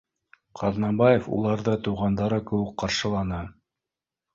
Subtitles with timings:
[0.61, 3.49] Ҡаҙнабаев уларҙы туғандары кеүек ҡаршыланы: